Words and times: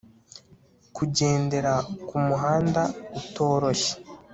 kugendera 0.95 1.73
kumuhanda 2.07 2.81
utoroshye 3.19 3.93